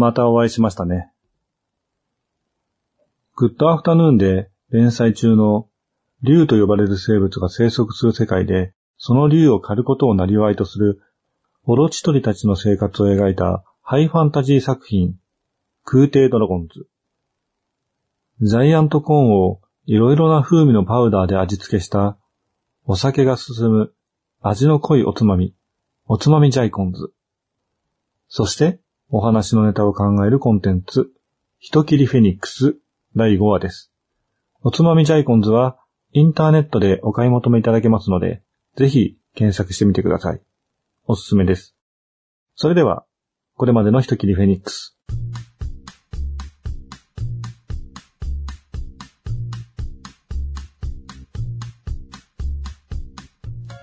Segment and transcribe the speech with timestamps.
[0.00, 1.12] またお会いしましたね。
[3.36, 5.68] グッドアフタヌーンで連載中の
[6.22, 11.00] 竜と呼ばれる生物が生息する世界で、その竜を狩ることをなりわいとする
[11.64, 15.16] オロチ鳥たちの生活を描いたハイファンタジー作品、
[15.84, 16.86] 空挺ドラゴンズ。
[18.40, 22.16] ジャイアントコーンをいろいろな風味のパウダーで味付けした
[22.84, 23.92] お酒が進む
[24.40, 25.54] 味の濃いおつまみ、
[26.06, 27.12] おつまみジャイコンズ。
[28.28, 28.80] そして
[29.12, 31.10] お話のネタを考えるコンテンツ、
[31.58, 32.76] 人切りフェニックス
[33.16, 33.90] 第5話です。
[34.62, 35.78] おつまみジャイコンズは
[36.12, 38.44] インターネットでお買い求めいただけますので、
[38.76, 40.40] ぜひ検索してみてください。
[41.06, 41.74] おすすめです。
[42.54, 43.04] それでは、
[43.56, 44.96] これまでの人切りフェニックス。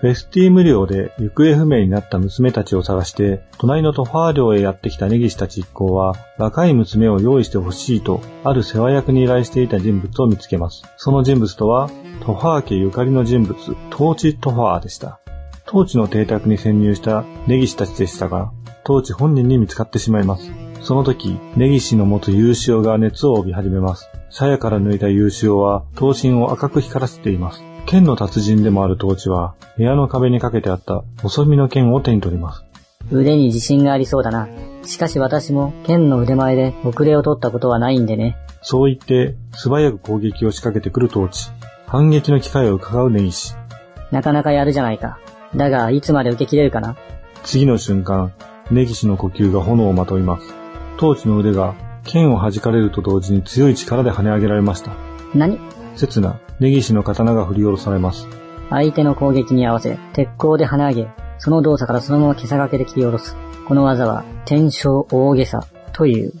[0.00, 10.84] フェスティーム領で行方不明になった娘たちを探して、隣のトファー領へやってきた根岸たち一行は、若い娘を用意してほしいと、ある世話役に依頼していた人物を見つけます。
[10.96, 13.54] その人物とは、トファー家ゆかりの人物、
[13.90, 15.18] トーチトファーでした。
[15.66, 18.52] トーチの邸宅に潜入した根岸たちでしたが、
[18.84, 20.52] トーチ本人に見つかってしまいます。
[20.80, 24.08] その時、根岸の持つ優潮が熱を帯び始めます。
[24.30, 27.64] 鞘から抜いた優潮は、刀身を赤く光らせています。
[27.86, 32.64] 剣の達人でもあるトーチは、部屋の壁にかけてあった細身の剣を手に取ります。
[33.10, 34.48] 腕に自信がありそうだな。
[34.84, 38.36] しかし私も剣の腕前で遅れを取ったことはないんでね。
[38.60, 41.50] そう言って、素早く攻撃を仕掛けてくるトーチ。
[41.86, 43.54] 反撃の機会を伺う根岸。
[44.10, 45.18] なかなかやるじゃないか。
[45.56, 46.96] だが、いつまで受け切れるかな
[47.44, 48.32] 次の瞬間、
[48.70, 50.54] 根岸の呼吸が炎をまといます。
[50.98, 54.92] トーチの腕が剣を弾かれると同時に強い力で跳ね上げられました。
[55.34, 55.58] 何？
[55.98, 58.28] 刹那、根岸の刀が振り下ろされます。
[58.70, 63.36] 相手の攻撃に合わせ、鉄鋼で跳ね上げ、その動作からそのまま毛さがけで切り下ろす。
[63.66, 66.32] この技は、天正大げさという。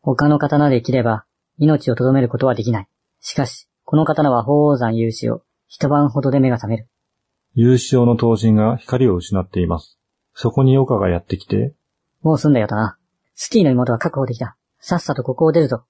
[0.00, 1.24] 他の刀で切れば、
[1.58, 2.88] 命をとどめることはできない。
[3.20, 6.88] しかし、この刀は鳳凰山勇士を一晩ほどで目が覚める。
[7.56, 9.98] 勇士用の刀身が光を失っています。
[10.34, 11.74] そこに岡がやってきて、
[12.22, 12.98] もう済んだよだな。
[13.34, 14.56] スティの妹は確保できた。
[14.78, 15.84] さっさとここを出るぞ。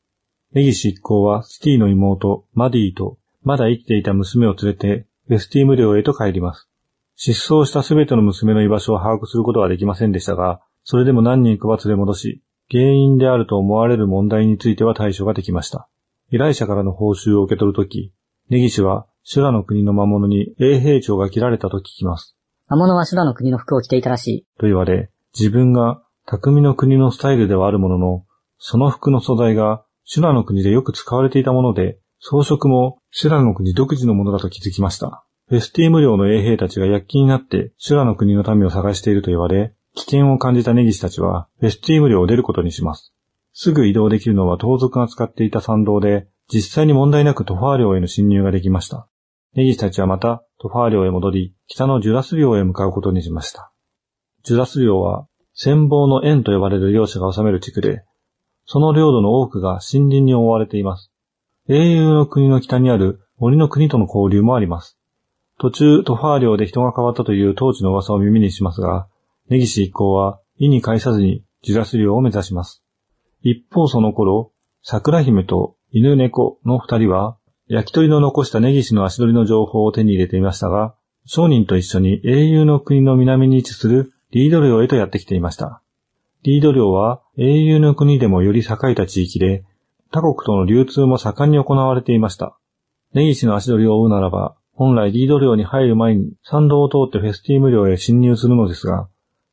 [0.53, 6.69] ネギシ一行はスティの妹、マディと、まだ生きていた娘を連れて、ウェスティム領へと帰ります。
[7.17, 15.89] 失踪したすべての娘の居場所を把握することはできませんでしたが、それでも何人かは連れ戻し、原因であると思われる問題については対処ができました。
[16.31, 18.13] 依頼者からの報酬を受け取るとき、
[18.51, 22.34] ネギシは修羅の国の魔物に衛兵長が切られたと聞きます。
[22.69, 24.47] 魔物は修羅の国の服を着ていたらしい。
[24.59, 28.25] と言われ、自分が匠の国のスタイルではあるものの、
[28.59, 35.25] その服の素材が修羅の国でよく使われていたもので、装飾も修羅の国独自のものだと気づきました。
[35.49, 43.13] フェスティーム領の衛兵たちが躍起になって修羅の国の民を探していると言われ、危険を感じたネギシたちはフェスティーム領を出ることにします。
[43.53, 49.07] すぐ移動できるのは盗賊が使っていた参道で、実際に問題なくトファー領への侵入ができました。
[49.57, 53.73] ネギシたちはまたトファー領へ戻り、北のジュラス領へ向かうことにしました。
[54.43, 58.05] ジュラス領は、戦望の円と呼ばれる領主が治める地区で、
[58.67, 61.13] その領土の多くが森林に覆われています。
[61.69, 64.99] 英雄の国の北にある森の国との交流もあります。
[65.61, 69.07] 途中、トファー領で人が変わったというトーチの噂を耳にしますが、
[69.49, 72.83] ネギシ一行は意に介さずにジュラス領を目指します。
[73.43, 74.51] 一方その頃、
[74.83, 77.39] 桜姫と犬猫の二人は
[77.75, 80.95] 焼き鳥の残した根岸の足取りの情報を手に入れていましたが、
[81.27, 85.83] 商人と一緒に英雄の国の南に位置するリード領へとやってきていました。
[86.45, 89.65] リード領は英雄の国でもより栄えた地域で、
[90.13, 92.57] 他国との流通も盛んに行われていました。
[93.13, 99.09] 根岸の足取りを追うならば、本来リード領に入る前に参道を通ってフェスティーム領へ侵入するのですが、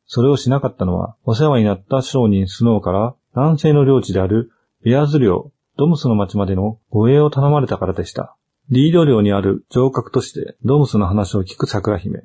[0.05, 4.51] それをしなかったのは、お世話になった商人スノーから南西の領地である
[4.83, 5.51] ベアズ領
[5.81, 8.37] ドムスの町までの護衛を頼まれたからでした。
[8.69, 12.21] リード領にある城郭としてドムスの話を聞く桜姫。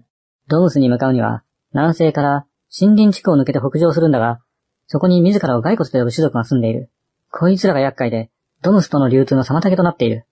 [0.47, 1.43] ドムスに向かうには、
[1.73, 2.47] 南西から
[2.79, 4.41] 森林地区を抜けて北上するんだが、
[4.89, 6.91] そこに自らを骸骨と呼ぶ種族が住んでいる。
[7.31, 8.31] こいつらが厄介で、
[8.61, 10.27] ドムスとの流通の妨げとなっている。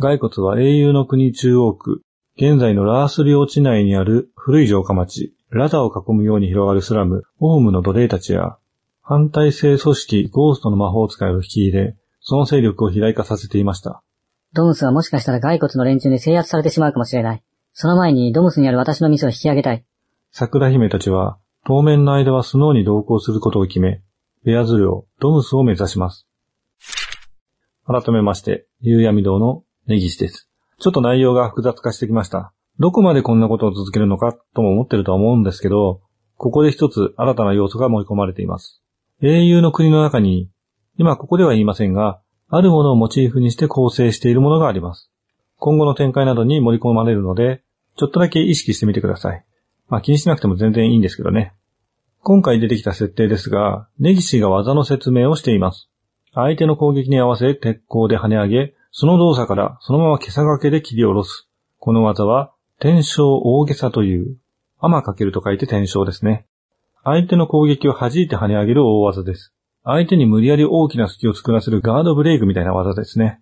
[0.00, 2.02] 骸骨は英雄の国中央区、
[2.36, 8.56] 現在のラース領地内にある古い城下町、ラザを囲むように広がるスラム、オウムの奴隷たちや、
[9.00, 14.02] 反対性組織ゴーストの魔法使いを引き入れ、その勢力を肥大化させていました。
[14.54, 17.42] ドムスはもしかしたら骸骨の連中に制圧されてしまうかもしれない。
[17.72, 19.84] その前にドムスにある私の店を引き上げたい。
[20.30, 24.02] 桜姫たちは、当面の間はスノーに同行することを決め、
[24.44, 26.26] ベアズ領、ドムスを目指します。
[27.86, 30.48] 改めまして、夕闇堂の根岸です。
[30.78, 32.52] ちょっと内容が複雑化してきました。
[32.78, 36.00] どこまでこんなことを続けるのかとも思ってるとは思うんですけど、
[36.36, 38.82] ここで一つ新たな要素が盛り込まれています。
[39.22, 40.50] 英雄の国の中に、
[40.98, 45.10] 今ここでは言いませんが、あるものをモチーフにして構成しているものがあります。
[45.56, 47.62] 今後の展開などに盛り込まれるので、
[47.96, 49.44] ちょっとだけ意識してみてください。
[49.88, 51.54] まあ気にしなくても全然いいんですけどね。
[52.22, 55.88] 今回出てきた設定ですが、ネギシが技の説明をしています。
[56.34, 61.48] 相手の攻撃に合わせ鉄鋼で跳ね上げ、その動作からそのまま袈裟掛けで切り下ろす。
[61.78, 64.36] この技は、天正大袈裟という、
[64.80, 66.46] 天かけると書いて天正ですね。
[67.04, 69.54] 相手の攻撃を弾いて跳ね上げる大技です。
[69.84, 73.40] 相手に無理やり大きな隙を作らせるガードブレイクみたいな技ですね。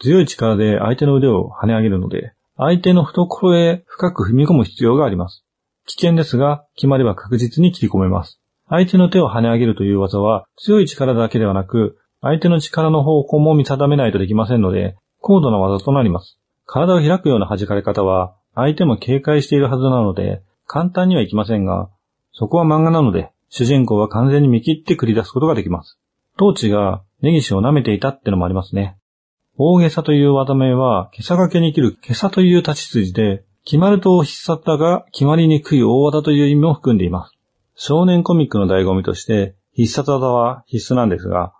[0.00, 5.44] 強い力で相手の腕を跳ね上げるので、相手の懐へ深く踏み込む必要があります。
[5.86, 8.40] 危険ですが、決まれば確実に切り込めます。
[8.68, 16.38] 相手の手を跳ね上げるという技は、強い力だけではなく、相手の力の方向も見定めないとできませんので、高度な技となります。
[16.66, 21.90] 体を開くような弾かれ方は、相手も警戒しているはずなので、簡単にはいきませんが、
[22.32, 25.98] そこは漫画なので、主人公は完全に見切って繰り出すことができます。
[26.38, 28.96] トーチが根岸を舐めていたってのもありますね。
[29.58, 37.34] 大げさという技名は、袈裟掛けに切る袈裟という立ち筋で、決まると必殺だが決まりにくい大技という意味も含んでいます。
[37.74, 41.52] 少年コミックの醍醐味として、必殺技は必須なんですが、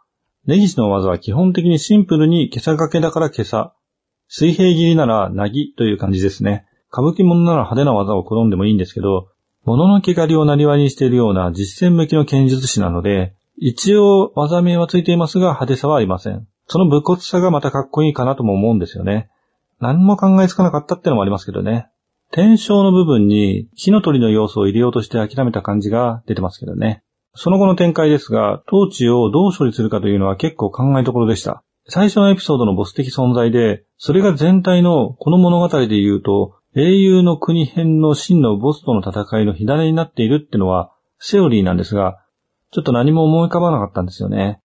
[0.46, 3.74] 根岸の技は基本的にシンプルに袈裟掛けだから袈裟。
[4.28, 6.64] 水平切りならなぎという感じですね。
[6.90, 9.28] 歌舞伎物なら派手な技を好んでもいいんですけど、
[9.64, 16.46] 物の毛刈りをなりわにしているような実践向きの剣術師なので、一応技名はついていますが派手さはありません。
[16.66, 19.28] その武骨さがまたかっこいいかなとも思うんですよね。
[19.80, 21.88] 何も考えつかなかったってのもありますけどね。
[22.30, 27.02] 天正の部分に火の鳥の要素を入れようとして諦めた感じが出てますけどね。
[27.34, 31.62] その後の展開ですが、統治をどう処理するかというのは結構考えどころでした。
[31.88, 42.24] 最初のエピソードのボス的存在で、それが全体のこの物語で言うと、英雄の国編の真のボスとの戦いの火種になっているってのは、セオリーなんですが、
[42.70, 44.58] ちょっと何も思い浮かばなかったんですよね。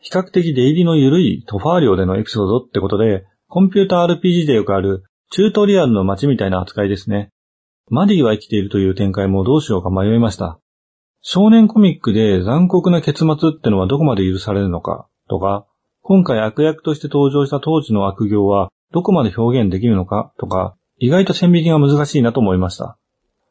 [0.00, 7.30] 比較的出入りの緩いトファー領でのエピソードってことで、コンピューター RPG でよくあるチュートリアルの街みたいな扱いですね。
[7.88, 10.58] マディは生きているという展開もどうしようか迷いました。
[11.20, 15.66] 少年コミックで残酷な結末ってのはどこまで許されるのか、とか、
[16.00, 22.96] 今回悪役として登場した当時の悪行はどこまで表現できるのか、とか、意外と線引きが難しいなと思いました。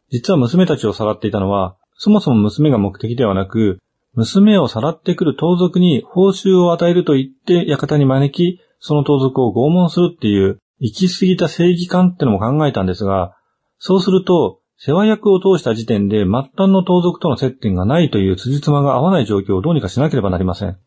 [0.09, 3.79] 実は娘たちをさらっていたのは、そもそも娘が目的ではなく、
[4.13, 13.35] 娘をさらってくる盗賊に報酬を与えると言って館に招き、その盗賊を拷問するっていう、行き過ぎた正義感ってのも考えたんですが、
[13.79, 20.77] そうすると、世話役を通した時点で末端の盗賊との接点がないという辻褄が合わない状況をどうにかしなければなりません。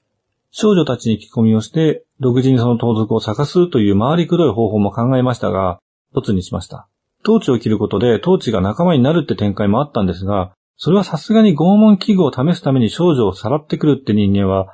[0.51, 5.79] 少女たちに聞き込みをして、独自にその盗賊を探すという回りくどい方法も考えましたが、
[6.15, 6.89] 突にしました。
[7.25, 14.69] 統治を切ることで統治が仲間になるって展開もあったんですが、それはさすがに拷問器具を試すために少女をさらってくるって人間は、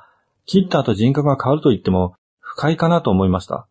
[0.46, 3.68] 切った後人格が変わると言っても不快かなと思いました。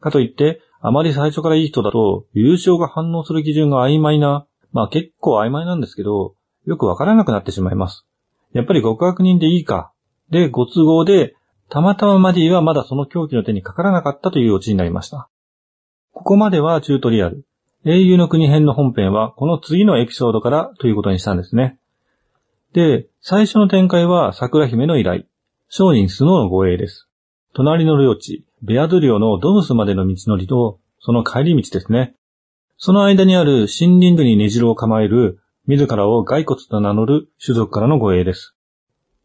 [0.00, 6.34] かといって、あまり最初からいい人だと、優勝が反応する基準が曖昧なまあ結構曖昧なんですけど、
[6.66, 8.06] よくわからなくなってしまいます。
[8.52, 9.92] やっぱり極悪人でいいか。
[10.30, 11.34] で、ご都合で、
[11.70, 15.28] たまたまマディはまだその狂気の手にかからなかったというオチになりました。
[16.18, 17.46] ここまではチュートリアル。
[17.84, 21.78] 英雄の国編の本編はこの次のエピソードからということにしたんですね。
[22.74, 25.26] で、最初の展開は桜姫の依頼。
[25.68, 27.08] 商人スノーの護衛です。
[27.54, 32.16] 隣の領地、ベアド領のドムスまでの道のりと、その帰り道ですね。
[32.78, 38.56] その間にある森林部に根城を構える、自らを骸骨と名乗る種族からの護衛です。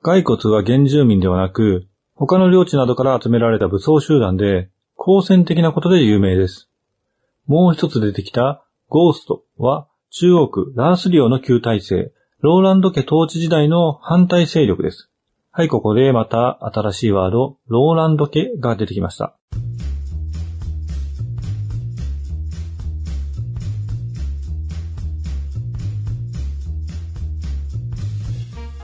[0.04, 6.70] 骸骨は原住民ではなく、他の領地などから集められた武装集団で、好戦的なことで有名です。
[7.46, 15.10] もう一つ出てきたゴーストは中央区ラース領の旧体制、ローランド家統治時代の反対勢力です。
[15.52, 19.36] はい、ここでまた新しいワード、ローランド家が出てきました。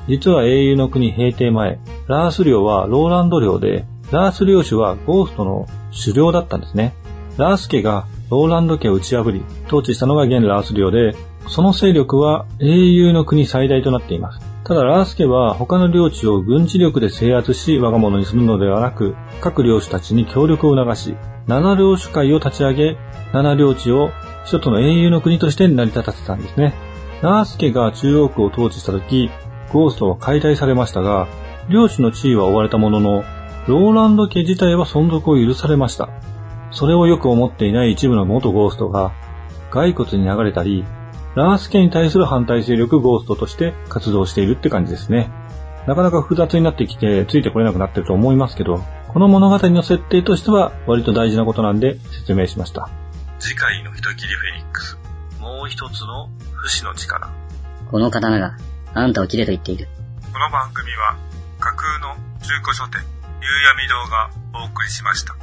[0.10, 5.66] 実は英雄の国平定前、ラース領はローランド領で、ラース領主はゴーストの
[5.98, 6.94] 首領だったんですね。
[7.38, 11.16] ラース家がローランド家を打ち破り、統治したのが現ラース領で、
[11.48, 14.40] その勢力は英雄の国最大となっています。
[14.64, 21.16] ただラース家は他の領地を軍事力で制圧し我が物にするのではなく、各領主たちに協力を促し、
[21.48, 22.98] 七領主会を立ち上げ、
[23.34, 24.12] 七領地を
[24.46, 26.76] 一つの英雄の国として成り立たせたんですね。
[27.24, 29.32] ラース家が中央区を統治した時、
[29.74, 31.28] ゴーストは解体されましたが、
[31.70, 33.24] 領主の地位は追われたものの、
[33.68, 36.10] ローランド家自体は存続を許されました。
[36.72, 39.12] それをよく思っていない一部の元ゴーストが、
[39.72, 40.86] 骸骨に流れたり、
[41.36, 45.32] ラース家に対する反対勢力ゴーストとして活動しているって感じですね。
[45.88, 52.90] なかなか複雑になってきてついてこれなくなってると思いますけど、この物語の設定としては割と大事なことなんで説明しました。
[53.40, 54.98] 次回の人切りフェニックス。
[55.40, 57.32] もう一つの不死の力。
[57.90, 58.58] この刀が
[58.94, 59.88] あんたを切れと言っている。
[60.32, 61.18] この番組は
[61.60, 63.02] 架空の中古書店、
[63.42, 65.36] 夕闇堂がお送りしました。